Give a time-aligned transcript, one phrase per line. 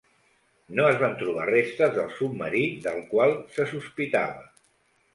[0.79, 4.47] No es van trobar restes del submarí del qual se sospitava.